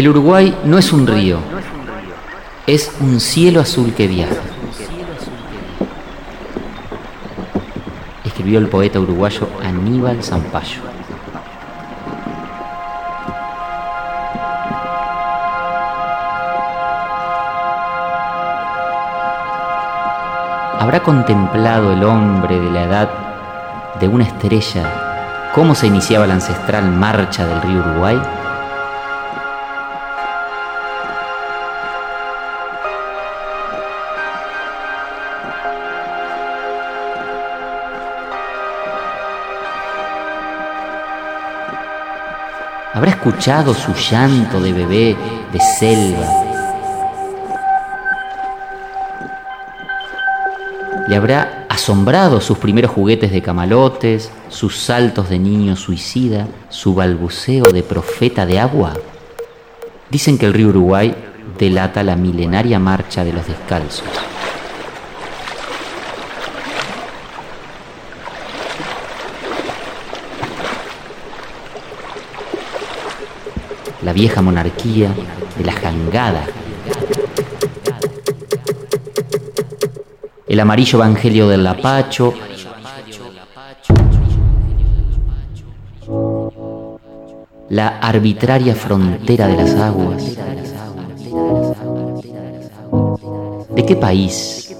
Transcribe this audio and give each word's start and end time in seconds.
El 0.00 0.08
Uruguay 0.08 0.56
no 0.64 0.78
es 0.78 0.94
un 0.94 1.06
río, 1.06 1.40
es 2.66 2.90
un 3.00 3.20
cielo 3.20 3.60
azul 3.60 3.92
que 3.92 4.06
viaja. 4.06 4.40
Escribió 8.24 8.60
el 8.60 8.68
poeta 8.68 8.98
uruguayo 8.98 9.46
Aníbal 9.62 10.22
Zampayo. 10.22 10.80
¿Habrá 20.78 21.02
contemplado 21.02 21.92
el 21.92 22.02
hombre 22.04 22.58
de 22.58 22.70
la 22.70 22.84
edad 22.84 23.10
de 24.00 24.08
una 24.08 24.24
estrella 24.24 25.50
cómo 25.54 25.74
se 25.74 25.88
iniciaba 25.88 26.26
la 26.26 26.32
ancestral 26.32 26.90
marcha 26.90 27.46
del 27.46 27.60
río 27.60 27.80
Uruguay? 27.80 28.39
¿Habrá 42.92 43.10
escuchado 43.10 43.72
su 43.72 43.94
llanto 43.94 44.60
de 44.60 44.72
bebé 44.72 45.16
de 45.52 45.60
selva 45.60 46.50
Le 51.10 51.16
habrá 51.16 51.66
asombrado 51.68 52.40
sus 52.40 52.58
primeros 52.58 52.92
juguetes 52.92 53.32
de 53.32 53.42
camalotes, 53.42 54.30
sus 54.48 54.78
saltos 54.78 55.28
de 55.28 55.40
niño 55.40 55.74
suicida, 55.74 56.46
su 56.68 56.94
balbuceo 56.94 57.64
de 57.72 57.82
profeta 57.82 58.46
de 58.46 58.60
agua. 58.60 58.94
Dicen 60.08 60.38
que 60.38 60.46
el 60.46 60.54
río 60.54 60.68
Uruguay 60.68 61.12
delata 61.58 62.04
la 62.04 62.14
milenaria 62.14 62.78
marcha 62.78 63.24
de 63.24 63.32
los 63.32 63.44
descalzos. 63.44 64.06
La 74.02 74.12
vieja 74.12 74.42
monarquía 74.42 75.14
de 75.58 75.64
la 75.64 75.72
jangada 75.72 76.44
el 80.50 80.58
amarillo 80.58 80.98
evangelio 80.98 81.48
del 81.48 81.62
Lapacho, 81.62 82.34
la 87.68 88.00
arbitraria 88.00 88.74
frontera 88.74 89.46
de 89.46 89.56
las 89.56 89.76
aguas. 89.76 90.36
¿De 93.76 93.86
qué 93.86 93.94
país 93.94 94.76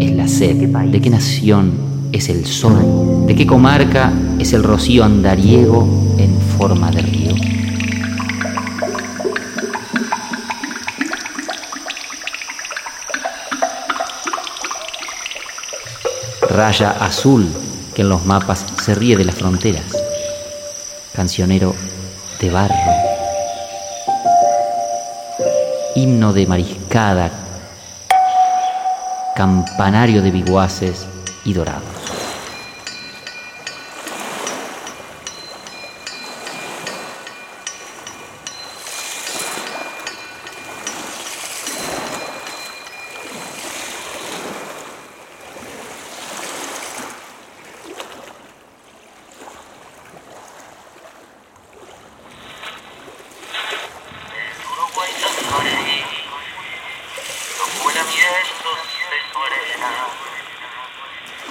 es 0.00 0.10
la 0.16 0.26
sed? 0.26 0.56
¿De 0.90 1.00
qué 1.00 1.08
nación 1.08 2.10
es 2.10 2.28
el 2.28 2.44
sol? 2.44 3.24
¿De 3.28 3.36
qué 3.36 3.46
comarca 3.46 4.12
es 4.40 4.52
el 4.52 4.64
rocío 4.64 5.04
andariego 5.04 5.86
en 6.18 6.36
forma 6.58 6.90
de 6.90 7.02
río? 7.02 7.51
Raya 16.52 16.90
azul 17.00 17.48
que 17.94 18.02
en 18.02 18.10
los 18.10 18.26
mapas 18.26 18.66
se 18.82 18.94
ríe 18.94 19.16
de 19.16 19.24
las 19.24 19.34
fronteras, 19.34 19.84
cancionero 21.14 21.74
de 22.40 22.50
barro, 22.50 22.74
himno 25.94 26.32
de 26.32 26.46
mariscada, 26.46 27.30
campanario 29.34 30.20
de 30.20 30.30
biguaces 30.30 31.06
y 31.44 31.54
dorados. 31.54 32.02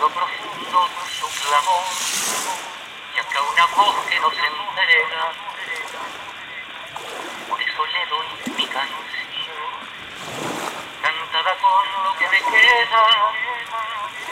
lo 0.00 0.08
profundo 0.10 0.88
su 1.18 1.26
clamor, 1.40 1.85
y 3.14 3.18
acá 3.18 3.42
una 3.42 3.66
voz 3.76 3.96
que 4.06 4.20
no 4.20 4.30
se 4.30 4.46
entrega. 4.46 5.32
Por 7.48 7.60
eso 7.62 7.86
le 7.86 8.06
doy 8.06 8.26
mi 8.56 8.66
canción, 8.66 8.96
cantada 11.02 11.56
con 11.56 12.04
lo 12.04 12.18
que 12.18 12.28
me 12.28 12.38
queda, 12.38 13.02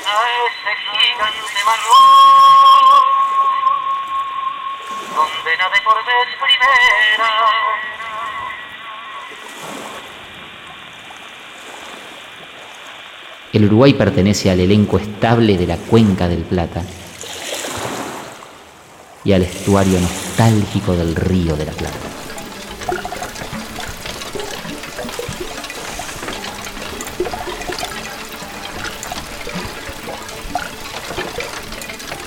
a 0.07 0.17
ese 0.47 0.73
gigante 0.77 1.65
marrón, 1.65 3.05
condena 5.15 5.69
de 5.71 5.81
por 5.81 6.05
vez 6.05 6.29
primera. 6.43 7.25
El 13.53 13.65
Uruguay 13.67 13.95
pertenece 13.95 14.51
al 14.51 14.59
elenco 14.59 14.99
estable 14.99 15.57
de 15.57 15.67
la 15.69 15.77
cuenca 15.77 16.27
del 16.27 16.43
Plata 16.43 16.83
y 19.25 19.33
al 19.33 19.43
estuario 19.43 20.01
nostálgico 20.01 20.95
del 20.95 21.15
río 21.15 21.57
de 21.57 21.67
la 21.67 21.73
Plata. 21.73 21.97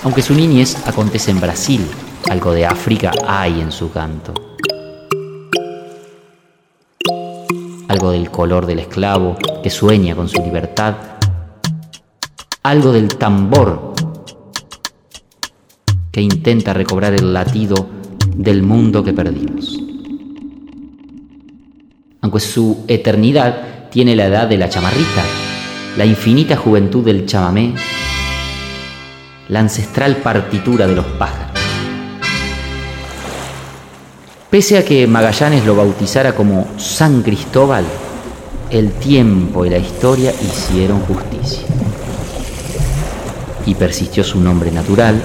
Aunque 0.04 0.22
su 0.22 0.34
niñez 0.34 0.76
acontece 0.88 1.32
en 1.32 1.40
Brasil, 1.40 1.86
algo 2.30 2.52
de 2.52 2.66
África 2.66 3.12
hay 3.28 3.62
en 3.62 3.72
su 3.72 3.92
canto. 3.92 4.34
Algo 7.88 8.12
del 8.12 8.32
color 8.32 8.66
del 8.66 8.80
esclavo 8.80 9.38
que 9.62 9.70
sueña 9.70 10.16
con 10.16 10.28
su 10.28 10.42
libertad 10.42 10.96
algo 12.68 12.92
del 12.92 13.08
tambor 13.08 13.87
que 16.18 16.24
intenta 16.24 16.74
recobrar 16.74 17.14
el 17.14 17.32
latido 17.32 17.76
del 18.36 18.64
mundo 18.64 19.04
que 19.04 19.14
perdimos. 19.14 19.78
Aunque 22.22 22.40
su 22.40 22.86
eternidad 22.88 23.90
tiene 23.92 24.16
la 24.16 24.26
edad 24.26 24.48
de 24.48 24.58
la 24.58 24.68
chamarrita, 24.68 25.24
la 25.96 26.08
infinita 26.08 26.58
juventud 26.58 27.06
del 27.06 27.28
chamamé, 27.28 27.76
la 29.50 29.60
ancestral 29.60 30.16
partitura 30.16 30.88
de 30.88 30.96
los 30.96 31.06
pájaros. 31.06 31.62
Pese 34.50 34.80
a 34.80 34.84
que 34.84 35.06
Magallanes 35.06 35.68
lo 35.68 35.76
bautizara 35.76 36.34
como 36.34 36.68
San 36.80 37.22
Cristóbal, 37.22 37.86
el 38.72 38.94
tiempo 38.94 39.68
y 39.68 39.70
la 39.70 39.78
historia 39.78 40.32
hicieron 40.32 41.00
justicia 41.02 41.68
y 43.68 43.76
persistió 43.76 44.24
su 44.24 44.40
nombre 44.40 44.72
natural, 44.72 45.22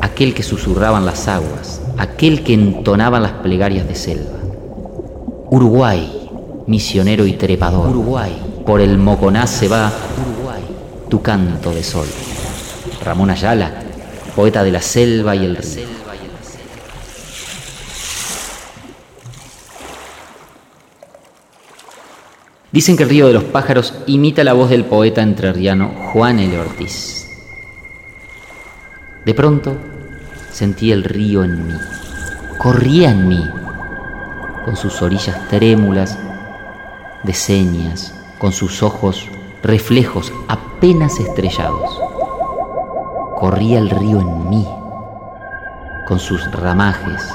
aquel 0.00 0.34
que 0.34 0.42
susurraban 0.42 1.04
las 1.04 1.28
aguas, 1.28 1.80
aquel 1.98 2.42
que 2.42 2.54
entonaban 2.54 3.22
las 3.22 3.32
plegarias 3.32 3.86
de 3.86 3.94
selva. 3.94 4.38
Uruguay, 5.50 6.28
misionero 6.66 7.26
y 7.26 7.34
trepador. 7.34 7.90
Uruguay, 7.90 8.62
por 8.64 8.80
el 8.80 8.98
Moconá 8.98 9.46
se 9.46 9.68
va, 9.68 9.92
Uruguay, 10.20 10.62
tu 11.08 11.20
canto 11.22 11.72
de 11.72 11.82
sol. 11.82 12.06
Ramón 13.04 13.30
Ayala, 13.30 13.72
poeta 14.36 14.62
de 14.62 14.72
la 14.72 14.80
selva 14.80 15.34
y 15.34 15.44
el 15.44 15.56
río. 15.56 16.00
Dicen 22.72 22.96
que 22.96 23.02
el 23.02 23.08
río 23.08 23.26
de 23.26 23.32
los 23.32 23.42
pájaros 23.42 23.94
imita 24.06 24.44
la 24.44 24.52
voz 24.52 24.70
del 24.70 24.84
poeta 24.84 25.22
entrerriano 25.22 25.90
Juan 26.12 26.38
L. 26.38 26.56
Ortiz. 26.56 27.26
De 29.26 29.34
pronto 29.34 29.76
sentí 30.50 30.92
el 30.92 31.04
río 31.04 31.44
en 31.44 31.66
mí, 31.66 31.74
corría 32.58 33.10
en 33.10 33.28
mí, 33.28 33.48
con 34.64 34.76
sus 34.76 35.00
orillas 35.02 35.48
trémulas 35.48 36.18
de 37.22 37.32
señas, 37.34 38.14
con 38.38 38.52
sus 38.52 38.82
ojos 38.82 39.28
reflejos 39.62 40.32
apenas 40.48 41.18
estrellados. 41.18 41.98
Corría 43.38 43.78
el 43.78 43.90
río 43.90 44.20
en 44.20 44.48
mí, 44.50 44.66
con 46.06 46.18
sus 46.18 46.50
ramajes, 46.52 47.34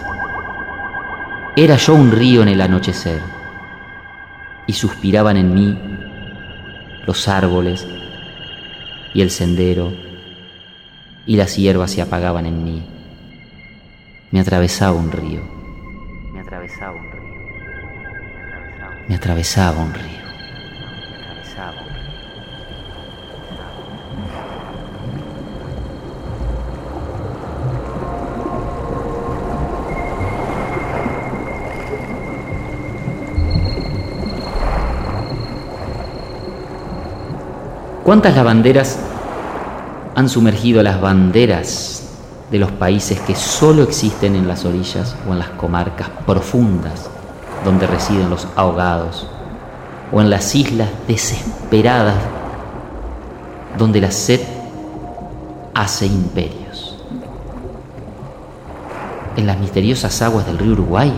Era 1.58 1.78
yo 1.78 1.94
un 1.94 2.12
río 2.12 2.42
en 2.42 2.50
el 2.50 2.60
anochecer 2.60 3.22
y 4.68 4.74
suspiraban 4.74 5.38
en 5.38 5.54
mí 5.54 5.80
los 7.08 7.30
árboles 7.30 7.88
y 9.14 9.22
el 9.22 9.32
sendero 9.32 9.94
y 11.26 11.38
las 11.38 11.56
hierbas 11.56 11.92
se 11.92 12.02
apagaban 12.02 12.46
en 12.46 12.64
mí. 12.66 12.84
Me 12.84 12.92
atravesaba 12.92 12.92
un 12.92 12.92
río. 12.92 14.14
Me 14.32 14.40
atravesaba 14.40 14.94
un 14.94 15.12
río. 15.12 15.42
Me 16.34 16.42
atravesaba 16.42 16.92
un 16.92 17.12
río. 17.12 17.26
Me 19.08 19.16
atravesaba 19.16 19.82
un 19.82 19.94
río. 19.94 20.26
¿Cuántas 38.04 38.36
lavanderas 38.36 39.00
han 40.14 40.30
sumergido 40.30 40.84
las 40.84 41.02
banderas 41.02 42.05
de 42.52 42.60
los 42.60 42.72
países 42.72 43.20
que 43.22 43.36
solo 43.36 43.84
existen 43.84 44.36
en 44.36 44.48
las 44.48 44.66
orillas 44.66 45.16
o 45.28 45.34
en 45.34 45.40
las 45.40 45.50
comarcas 45.50 46.10
profundas 46.26 47.10
donde 47.64 47.88
residen 47.88 48.30
los 48.30 48.48
ahogados 48.56 49.28
o 50.12 50.22
en 50.22 50.30
las 50.30 50.54
islas 50.54 50.90
desesperadas 51.08 52.16
donde 53.78 54.02
la 54.02 54.12
sed 54.12 54.42
hace 55.74 56.06
imperios? 56.06 56.98
En 59.36 59.48
las 59.48 59.58
misteriosas 59.58 60.22
aguas 60.22 60.46
del 60.46 60.58
río 60.58 60.74
Uruguay, 60.74 61.14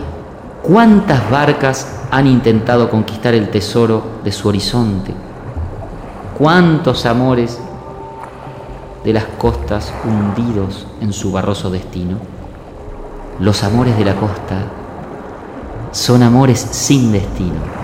¿cuántas 0.62 1.30
barcas 1.30 1.86
han 2.10 2.26
intentado 2.26 2.90
conquistar 2.90 3.34
el 3.34 3.50
tesoro 3.50 4.02
de 4.24 4.32
su 4.32 4.48
horizonte? 4.48 5.14
cuántos 6.38 7.04
amores 7.04 7.58
de 9.04 9.12
las 9.12 9.24
costas 9.24 9.92
hundidos 10.04 10.86
en 11.00 11.12
su 11.12 11.32
barroso 11.32 11.70
destino. 11.70 12.18
Los 13.38 13.62
amores 13.64 13.96
de 13.96 14.04
la 14.04 14.14
costa 14.14 14.64
son 15.92 16.22
amores 16.22 16.60
sin 16.60 17.12
destino. 17.12 17.77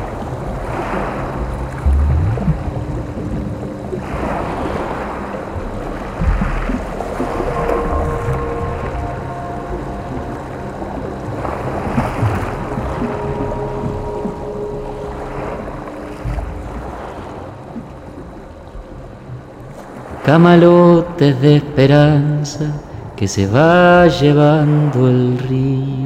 Camalotes 20.25 21.39
de 21.43 21.57
esperanza 21.57 22.65
que 23.15 23.29
se 23.29 23.47
va 23.47 24.07
llevando 24.07 25.09
el 25.09 25.39
río. 25.39 26.04